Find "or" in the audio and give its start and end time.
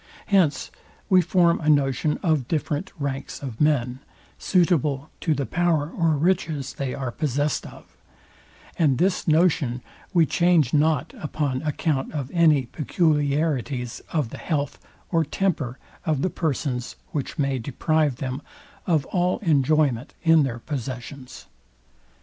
15.11-15.23